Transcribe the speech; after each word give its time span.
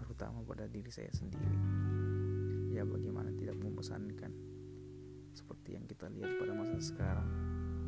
terutama 0.00 0.40
pada 0.48 0.64
diri 0.64 0.88
saya 0.88 1.12
sendiri. 1.12 1.60
Ya 2.70 2.86
bagaimana 2.86 3.34
tidak 3.34 3.58
membosankan 3.58 4.30
Seperti 5.34 5.74
yang 5.74 5.90
kita 5.90 6.06
lihat 6.06 6.38
pada 6.38 6.54
masa 6.54 6.78
sekarang 6.78 7.26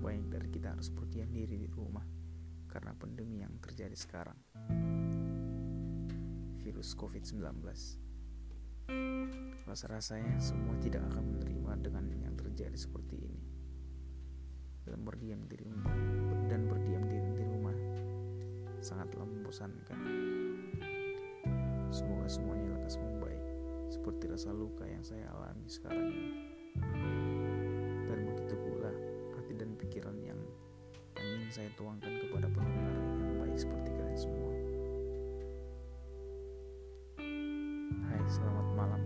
Banyak 0.02 0.26
dari 0.26 0.50
kita 0.50 0.74
harus 0.74 0.90
berdiam 0.90 1.30
diri 1.30 1.54
di 1.54 1.70
rumah 1.70 2.02
Karena 2.66 2.90
pandemi 2.90 3.46
yang 3.46 3.62
terjadi 3.62 3.94
sekarang 3.94 4.34
Virus 6.66 6.98
COVID-19 6.98 7.46
Rasa-rasanya 9.70 10.42
semua 10.42 10.74
tidak 10.82 11.06
akan 11.14 11.38
menerima 11.38 11.72
dengan 11.78 12.04
yang 12.18 12.34
terjadi 12.34 12.74
seperti 12.74 13.22
ini 13.22 13.42
Dan 14.82 15.06
berdiam 15.06 15.46
diri 15.46 15.70
dan 16.50 16.66
berdiam 16.66 17.06
diri 17.06 17.30
di 17.38 17.44
rumah 17.46 17.76
sangatlah 18.82 19.24
membosankan. 19.24 20.41
Semoga 22.22 22.38
semuanya 22.38 22.78
lekas 22.78 23.02
membaik 23.02 23.42
seperti 23.90 24.30
rasa 24.30 24.54
luka 24.54 24.86
yang 24.86 25.02
saya 25.02 25.26
alami 25.34 25.66
sekarang 25.66 26.06
ini. 26.06 26.54
Dan 28.06 28.18
begitu 28.30 28.54
pula 28.62 28.94
hati 29.34 29.58
dan 29.58 29.74
pikiran 29.74 30.14
yang, 30.22 30.38
ingin 31.18 31.50
saya 31.50 31.66
tuangkan 31.74 32.22
kepada 32.22 32.46
pendengar 32.54 32.94
yang 33.18 33.42
baik 33.42 33.58
seperti 33.58 33.90
kalian 33.90 34.14
semua. 34.14 34.54
Hai, 38.06 38.22
selamat 38.30 38.66
malam. 38.78 39.02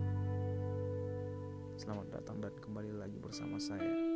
Selamat 1.73 2.21
datang 2.21 2.37
dan 2.37 2.53
kembali 2.61 3.01
lagi 3.01 3.17
bersama 3.17 3.57
saya, 3.57 4.06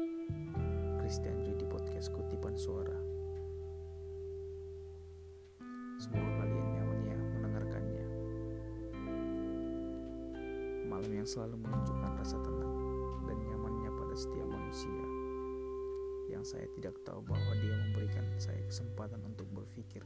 yang 11.21 11.29
selalu 11.29 11.69
menunjukkan 11.69 12.17
rasa 12.17 12.33
tenang 12.41 12.73
dan 13.29 13.37
nyamannya 13.45 13.93
pada 13.93 14.15
setiap 14.17 14.47
manusia. 14.49 15.05
Yang 16.33 16.43
saya 16.49 16.65
tidak 16.73 16.97
tahu 17.05 17.21
bahwa 17.21 17.53
dia 17.61 17.77
memberikan 17.77 18.25
saya 18.41 18.57
kesempatan 18.65 19.21
untuk 19.21 19.45
berpikir 19.53 20.01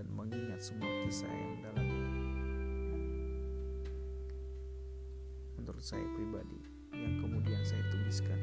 dan 0.00 0.08
mengingat 0.08 0.64
semua 0.64 0.88
kisah 1.04 1.28
yang 1.28 1.60
dalam. 1.60 1.84
Menurut 5.60 5.84
saya 5.84 6.08
pribadi, 6.16 6.56
yang 6.96 7.20
kemudian 7.20 7.60
saya 7.68 7.84
tuliskan 7.92 8.40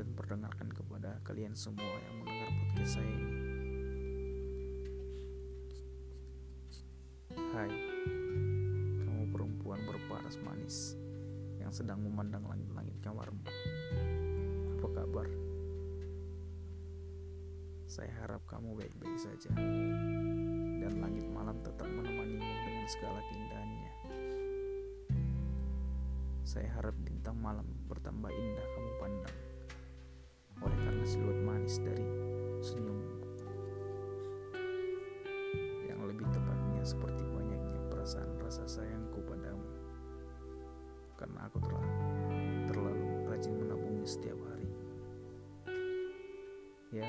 dan 0.00 0.08
perdengarkan 0.16 0.72
kepada 0.72 1.20
kalian 1.20 1.52
semua 1.52 2.00
yang 2.08 2.16
mendengar 2.24 2.48
podcast 2.48 2.96
saya 2.96 3.12
ini. 3.12 3.36
Hai, 7.52 7.68
berparas 10.32 10.48
manis 10.48 10.76
yang 11.60 11.68
sedang 11.68 12.00
memandang 12.00 12.40
langit-langit 12.48 12.96
kamarmu. 13.04 13.44
Apa 14.80 14.88
kabar? 14.96 15.28
Saya 17.84 18.08
harap 18.24 18.40
kamu 18.48 18.80
baik-baik 18.80 19.18
saja 19.20 19.52
dan 20.80 20.92
langit 21.04 21.28
malam 21.28 21.60
tetap 21.60 21.84
menemanimu 21.84 22.48
dengan 22.64 22.86
segala 22.88 23.20
keindahannya. 23.28 23.92
Saya 26.48 26.68
harap 26.80 26.96
bintang 27.04 27.36
malam 27.36 27.68
bertambah 27.92 28.32
indah 28.32 28.66
kamu 28.72 28.92
pandang 29.04 29.36
oleh 30.62 30.78
karena 30.86 31.04
siluet 31.04 31.40
manis 31.44 31.76
dari 31.82 32.06
senyummu 32.64 33.11
karena 41.22 41.46
aku 41.46 41.62
telah 41.62 41.86
terlalu 42.66 43.06
rajin 43.30 43.54
menabungnya 43.54 44.02
setiap 44.02 44.34
hari. 44.42 44.66
Ya, 46.90 47.06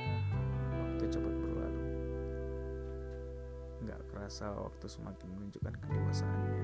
waktu 0.78 1.03
cepat 1.09 1.34
berlalu. 1.34 1.81
Gak 3.90 4.01
kerasa 4.13 4.53
waktu 4.53 4.85
semakin 4.85 5.28
menunjukkan 5.34 5.74
kedewasaannya. 5.81 6.62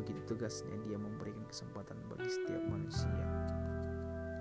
Begitu 0.00 0.20
tegasnya 0.24 0.80
dia 0.88 0.96
memberikan 0.96 1.44
kesempatan 1.44 2.00
bagi 2.08 2.32
setiap 2.32 2.64
manusia 2.64 3.20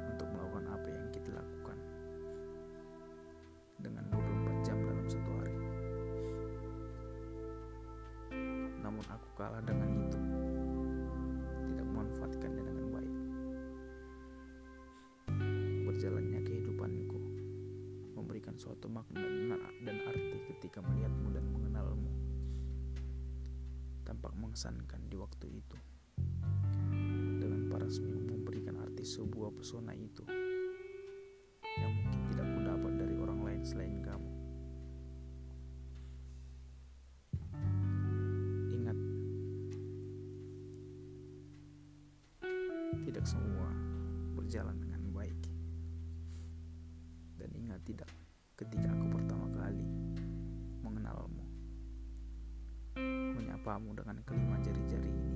untuk 0.08 0.32
melakukan 0.32 0.72
apa 0.72 0.88
yang 0.88 1.08
kita 1.12 1.36
lakukan 1.36 1.78
dengan 3.84 4.08
24 4.08 4.64
jam 4.64 4.78
dalam 4.88 5.04
satu 5.04 5.32
hari. 5.36 5.60
namun 8.90 9.06
aku 9.06 9.28
kalah 9.38 9.62
dengan 9.62 9.89
memberikan 18.40 18.56
suatu 18.56 18.88
makna 18.88 19.60
dan 19.84 20.00
arti 20.08 20.40
ketika 20.48 20.80
melihatmu 20.80 21.28
dan 21.36 21.44
mengenalmu. 21.52 22.08
Tampak 24.08 24.32
mengesankan 24.40 25.12
di 25.12 25.20
waktu 25.20 25.60
itu. 25.60 25.76
Dengan 27.36 27.68
parasmu 27.68 28.32
memberikan 28.32 28.80
arti 28.80 29.04
sebuah 29.04 29.52
pesona 29.52 29.92
itu 29.92 30.24
yang 31.84 31.92
mungkin 31.92 32.22
tidak 32.32 32.48
kudapat 32.48 32.94
dari 32.96 33.16
orang 33.20 33.40
lain 33.44 33.62
selain 33.68 34.00
kamu. 34.00 34.32
Tidak 43.04 43.26
semua 43.28 43.68
berjalan 44.40 44.80
dengan 44.80 45.04
baik. 45.12 45.40
Dan 47.36 47.52
ingat 47.52 47.84
tidak 47.84 48.19
ketika 48.60 48.92
aku 48.92 49.08
pertama 49.16 49.48
kali 49.56 49.88
mengenalmu, 50.84 51.48
menyapamu 53.40 53.96
dengan 53.96 54.20
kelima 54.28 54.60
jari-jari 54.60 55.08
ini, 55.08 55.36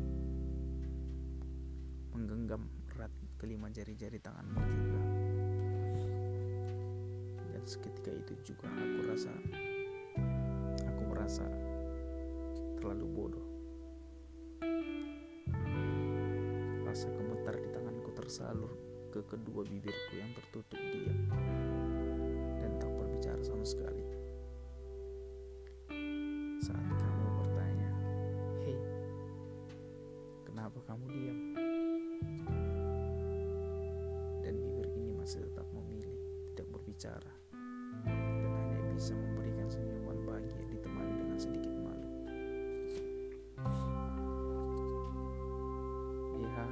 menggenggam 2.11 2.67
erat 2.91 3.15
kelima 3.39 3.71
jari-jari 3.71 4.19
tanganmu 4.19 4.59
juga. 4.59 5.01
Dan 7.55 7.63
seketika 7.63 8.11
itu 8.11 8.35
juga 8.43 8.67
aku 8.67 8.99
rasa, 9.07 9.31
aku 10.83 11.01
merasa 11.07 11.47
terlalu 12.75 13.07
bodoh 13.07 13.47
Rasa 16.83 17.07
gemetar 17.15 17.55
di 17.55 17.71
tanganku 17.71 18.11
tersalur 18.19 18.71
ke 19.15 19.23
kedua 19.23 19.63
bibirku 19.63 20.13
yang 20.19 20.35
tertutup 20.35 20.77
diam 20.91 21.52
sama 23.53 23.69
sekali. 23.69 24.01
Saat 26.57 26.89
kamu 26.89 27.25
bertanya, 27.37 27.89
"Hei, 28.65 28.81
kenapa 30.41 30.81
kamu 30.89 31.05
diam?" 31.13 31.39
Dan 34.41 34.57
bibir 34.57 34.89
ini 34.97 35.13
masih 35.13 35.45
tetap 35.45 35.69
memilih 35.69 36.17
tidak 36.49 36.65
berbicara 36.73 37.33
dan 38.09 38.49
hanya 38.57 38.81
bisa 38.97 39.13
memberikan 39.13 39.69
senyuman 39.69 40.17
bahagia 40.25 40.63
ditemani 40.73 41.13
dengan 41.13 41.37
sedikit 41.37 41.73
malu. 41.77 42.09
Ya, 46.41 46.65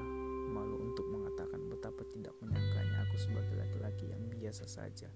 malu 0.50 0.82
untuk 0.82 1.06
mengatakan 1.14 1.62
betapa 1.70 2.02
tidak 2.10 2.34
menyangkanya 2.42 3.06
aku 3.06 3.16
sebagai 3.22 3.54
laki-laki 3.54 4.10
yang 4.10 4.26
biasa 4.34 4.66
saja 4.66 5.14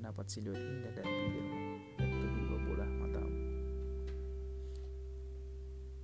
mendapat 0.00 0.32
siluet 0.32 0.56
indah 0.56 0.96
dari 0.96 1.12
bibirmu 1.12 1.60
dan 2.00 2.08
kedua 2.32 2.58
bola 2.64 2.86
matamu. 2.88 3.36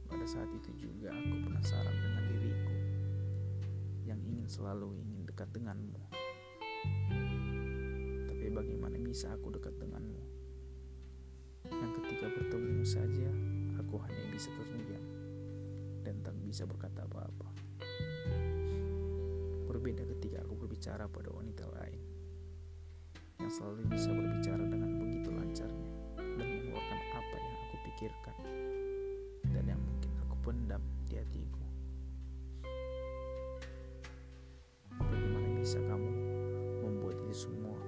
Pada 0.05 0.27
saat 0.29 0.53
itu 0.53 0.71
juga 0.77 1.17
aku 1.17 1.35
penasaran 1.49 1.97
dengan 1.97 2.25
diriku 2.29 2.77
yang 4.05 4.21
ingin 4.21 4.45
selalu 4.53 4.93
ingin 5.01 5.25
dekat 5.25 5.49
denganmu. 5.57 5.97
Tapi 8.29 8.47
bagaimana 8.53 9.01
bisa 9.01 9.33
aku 9.33 9.49
dekat 9.57 9.73
denganmu? 9.81 10.21
Yang 11.73 11.93
ketika 11.97 12.27
bertemu 12.37 12.85
saja 12.85 13.29
aku 13.81 13.97
hanya 14.05 14.25
bisa 14.29 14.53
terdiam 14.61 15.05
dan 16.05 16.21
tak 16.21 16.37
bisa 16.45 16.69
berkata 16.69 17.09
apa-apa. 17.09 17.49
Berbeda 19.65 20.05
ketika 20.05 20.45
aku 20.45 20.53
berbicara 20.53 21.09
pada 21.09 21.33
wanita 21.33 21.65
lain 21.81 22.16
yang 23.47 23.55
selalu 23.63 23.87
bisa 23.95 24.11
berbicara 24.11 24.65
dengan 24.67 24.91
begitu 24.99 25.31
lancarnya 25.31 25.91
dan 26.19 26.47
mengeluarkan 26.51 27.01
apa 27.15 27.35
yang 27.39 27.55
aku 27.63 27.77
pikirkan 27.87 28.37
dan 29.55 29.65
yang 29.71 29.79
mungkin 29.79 30.11
aku 30.27 30.35
pendam 30.43 30.83
di 31.07 31.15
hatiku. 31.15 31.63
Bagaimana 34.99 35.49
bisa 35.63 35.79
kamu 35.79 36.11
membuat 36.83 37.23
itu 37.23 37.47
semua? 37.47 37.79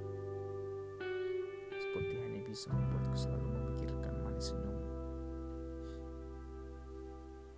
Seperti 1.75 2.15
hanya 2.23 2.41
bisa 2.47 2.71
membuatku 2.71 3.17
selalu 3.19 3.47
memikirkan 3.51 4.15
manis 4.23 4.55
senyummu 4.55 4.87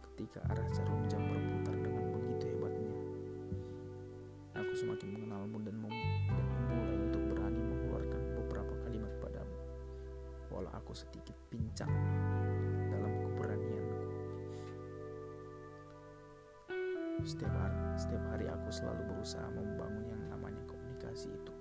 ketika 0.08 0.40
arah 0.48 0.68
jarum 0.72 1.04
jam 1.04 1.20
berputar 1.28 1.76
dengan 1.76 2.04
begitu 2.16 2.48
hebatnya. 2.48 2.96
Aku 4.56 4.72
semakin 4.72 5.08
mengenalmu 5.20 5.60
dan, 5.68 5.76
dan 5.84 5.89
aku 10.90 11.06
sedikit 11.06 11.38
pincang 11.54 11.94
dalam 12.90 13.14
keberanianku. 13.22 14.02
Setiap 17.22 17.54
hari, 17.54 17.78
setiap 17.94 18.24
hari 18.34 18.50
aku 18.50 18.68
selalu 18.74 19.14
berusaha 19.14 19.46
membangun 19.54 20.10
yang 20.10 20.18
namanya 20.26 20.58
komunikasi 20.66 21.30
itu. 21.30 21.54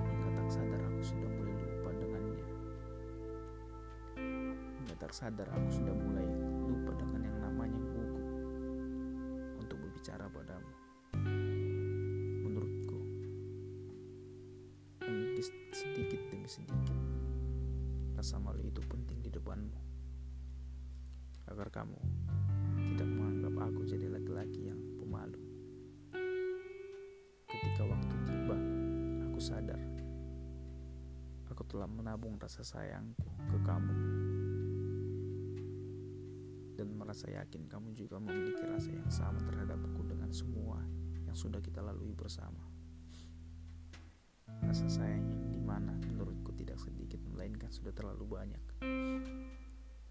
Hingga 0.00 0.30
tak 0.32 0.48
sadar 0.48 0.80
aku 0.80 1.00
sudah 1.04 1.28
mulai 1.28 1.56
lupa 1.60 1.90
dengannya. 2.00 2.46
Hingga 4.16 4.94
tak 4.96 5.12
sadar 5.12 5.48
aku 5.52 5.68
sudah 5.68 5.92
mulai 5.92 6.24
rasa 18.24 18.40
malu 18.40 18.64
itu 18.64 18.80
penting 18.88 19.20
di 19.20 19.28
depanmu. 19.28 19.76
Agar 21.52 21.68
kamu 21.68 22.00
tidak 22.96 23.04
menganggap 23.04 23.68
aku 23.68 23.84
jadi 23.84 24.08
laki-laki 24.08 24.72
yang 24.72 24.80
pemalu. 24.96 25.36
Ketika 27.44 27.84
waktu 27.84 28.16
tiba, 28.24 28.56
aku 29.28 29.36
sadar 29.36 29.76
aku 31.52 31.68
telah 31.68 31.84
menabung 31.84 32.40
rasa 32.40 32.64
sayangku 32.64 33.28
ke 33.44 33.58
kamu 33.60 33.96
dan 36.80 36.88
merasa 36.96 37.28
yakin 37.28 37.68
kamu 37.68 37.92
juga 37.92 38.16
memiliki 38.24 38.64
rasa 38.64 38.88
yang 38.88 39.12
sama 39.12 39.44
terhadapku 39.44 40.00
dengan 40.00 40.32
semua 40.32 40.80
yang 41.28 41.36
sudah 41.36 41.60
kita 41.60 41.84
lalui 41.84 42.16
bersama. 42.16 42.72
Rasa 44.64 44.88
sayang 44.88 45.28
yang 45.28 45.44
di 45.52 45.60
mana 45.60 45.92
melainkan 47.34 47.66
sudah 47.74 47.90
terlalu 47.90 48.38
banyak. 48.38 48.62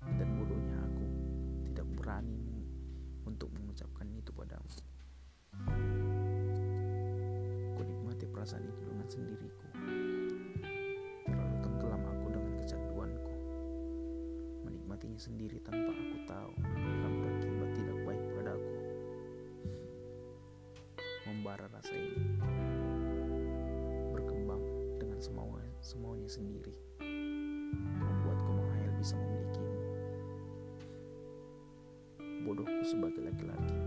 Dan 0.04 0.28
bodohnya 0.36 0.78
aku 0.84 1.06
tidak 1.72 1.88
berani 1.96 2.68
untuk 3.24 3.48
mengucapkan 3.56 4.12
itu 4.12 4.36
padamu. 4.36 4.68
Ku 7.74 7.82
nikmati 7.82 8.28
perasaan 8.28 8.68
itu 8.68 8.82
dengan 8.84 9.08
sendiriku. 9.08 9.68
Terlalu 11.24 11.56
tenggelam 11.64 12.04
aku 12.04 12.26
dengan 12.28 12.54
kecanduanku. 12.60 13.34
Menikmatinya 14.68 15.20
sendiri 15.20 15.64
tanpa 15.64 15.96
aku 15.96 16.18
tahu 16.28 16.52
akan 16.60 17.12
berakibat 17.24 17.70
tidak 17.72 17.98
baik 18.04 18.24
padaku. 18.36 18.76
Membara 21.24 21.66
rasa 21.72 21.96
ini 21.96 22.20
berkembang 24.12 24.64
dengan 25.00 25.20
semau 25.24 25.56
sendiri. 26.28 26.93
Membuatku 27.76 28.50
menghayal 28.54 28.94
bisa 29.00 29.16
memilikimu 29.18 29.44
bodohku 32.44 32.84
sebagai 32.84 33.24
laki-laki. 33.24 33.78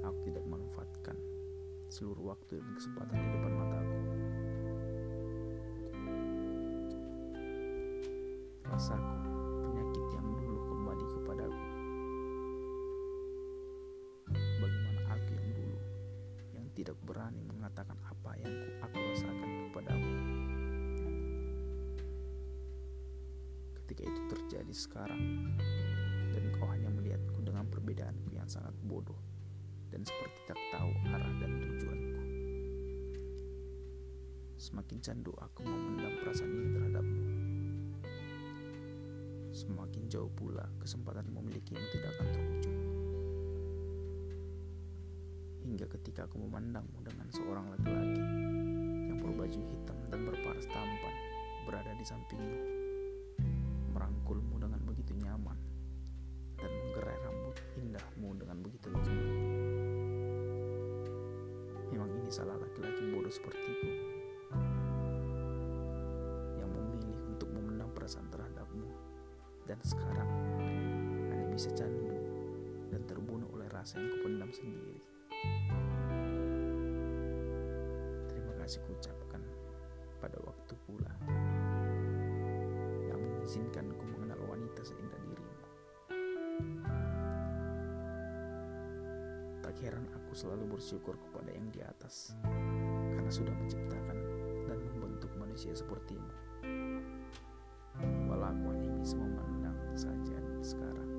Aku 0.00 0.18
tidak 0.24 0.44
memanfaatkan 0.48 1.16
seluruh 1.92 2.32
waktu 2.32 2.56
dan 2.56 2.70
kesempatan 2.74 3.16
di 3.20 3.28
depan 3.36 3.52
mataku. 3.60 3.98
Rasaku, 8.70 9.14
Ketika 23.90 24.06
itu 24.06 24.22
terjadi 24.30 24.70
sekarang, 24.70 25.50
dan 26.30 26.44
kau 26.54 26.70
hanya 26.70 26.94
melihatku 26.94 27.42
dengan 27.42 27.66
perbedaanku 27.66 28.30
yang 28.38 28.46
sangat 28.46 28.70
bodoh 28.86 29.18
dan 29.90 30.06
seperti 30.06 30.46
tak 30.46 30.54
tahu 30.70 30.94
arah 31.10 31.34
dan 31.42 31.58
tujuanku. 31.58 32.22
Semakin 34.62 34.98
candu 35.02 35.34
aku 35.42 35.66
memendam 35.66 36.22
perasaan 36.22 36.54
ini 36.54 36.68
terhadapmu. 36.70 37.22
Semakin 39.50 40.06
jauh 40.06 40.30
pula 40.38 40.70
kesempatan 40.78 41.26
memilikimu 41.26 41.82
tidak 41.90 42.14
akan 42.14 42.28
terwujud. 42.30 42.76
Hingga 45.66 45.86
ketika 45.98 46.30
aku 46.30 46.38
memandangmu 46.38 47.02
dengan 47.02 47.26
seorang 47.34 47.74
laki-laki 47.74 48.22
yang 49.10 49.18
berbaju 49.18 49.58
hitam 49.58 49.98
dan 50.14 50.20
berparas 50.22 50.70
tampan 50.70 51.14
berada 51.66 51.90
di 51.98 52.06
sampingmu, 52.06 52.79
merangkulmu 54.30 54.62
dengan 54.62 54.80
begitu 54.86 55.12
nyaman 55.18 55.58
dan 56.54 56.70
menggerai 56.70 57.18
rambut 57.26 57.56
indahmu 57.74 58.28
dengan 58.38 58.56
begitu 58.62 58.86
lembut. 58.86 59.26
Memang 61.90 62.10
ini 62.14 62.30
salah 62.30 62.54
laki-laki 62.54 63.10
bodoh 63.10 63.32
sepertiku 63.34 63.90
yang 66.62 66.70
memilih 66.70 67.18
untuk 67.26 67.50
memendam 67.50 67.90
perasaan 67.90 68.30
terhadapmu 68.30 68.86
dan 69.66 69.82
sekarang 69.82 70.30
hanya 71.34 71.46
bisa 71.50 71.74
candu 71.74 72.14
dan 72.94 73.02
terbunuh 73.10 73.50
oleh 73.50 73.66
rasa 73.66 73.98
yang 73.98 74.14
kupendam 74.14 74.50
sendiri. 74.54 75.02
Terima 78.30 78.54
kasih 78.62 78.78
kucapkan 78.86 79.42
pada 80.22 80.38
waktu 80.46 80.74
pula 80.86 81.10
yang 83.10 83.18
mengizinkanku 83.18 84.09
Heran 90.00 90.16
aku 90.16 90.32
selalu 90.32 90.80
bersyukur 90.80 91.12
kepada 91.12 91.52
yang 91.52 91.68
di 91.68 91.84
atas 91.84 92.32
karena 93.12 93.28
sudah 93.28 93.52
menciptakan 93.52 94.16
dan 94.64 94.80
membentuk 94.96 95.28
manusia 95.36 95.76
sepertimu. 95.76 96.24
Walau 98.24 98.48
aku 98.48 98.64
hanya 98.72 98.96
bisa 98.96 99.20
memandang 99.20 99.76
saja 99.92 100.40
sekarang, 100.64 101.10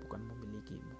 bukan 0.00 0.20
memilikimu. 0.32 0.96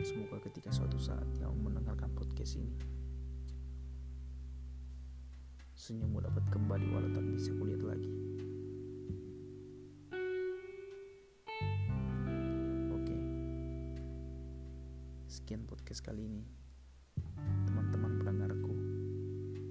Semoga 0.00 0.40
ketika 0.48 0.72
suatu 0.72 0.96
saat 0.96 1.28
kamu 1.36 1.68
mendengarkan 1.68 2.16
podcast 2.16 2.56
ini, 2.56 2.80
senyummu 5.76 6.16
dapat 6.16 6.48
kembali 6.48 6.96
walau 6.96 7.12
tak 7.12 7.28
bisa 7.28 7.52
kulihat 7.60 7.84
lagi. 7.84 8.31
Sekian 15.52 15.68
podcast 15.68 16.00
kali 16.00 16.32
ini. 16.32 16.48
Teman-teman 17.68 18.16
pendengarku, 18.16 18.72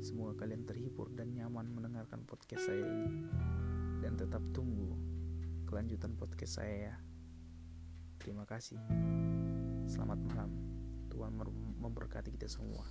semoga 0.05 0.45
kalian 0.45 0.61
terhibur 0.61 1.09
dan 1.09 1.33
nyaman 1.33 1.73
mendengarkan 1.73 2.21
podcast 2.21 2.69
saya 2.69 2.85
ini. 2.85 3.25
Dan 3.97 4.13
tetap 4.13 4.45
tunggu 4.53 4.93
kelanjutan 5.65 6.13
podcast 6.13 6.61
saya 6.61 6.93
ya. 6.93 6.95
Terima 8.21 8.45
kasih. 8.45 8.77
Selamat 9.89 10.21
malam. 10.21 10.53
Tuhan 11.09 11.33
memberkati 11.81 12.29
kita 12.29 12.45
semua. 12.45 12.85